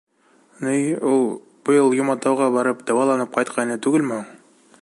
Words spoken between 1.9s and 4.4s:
Йоматауға барып, дауаланып ҡайтҡайны түгелме һуң?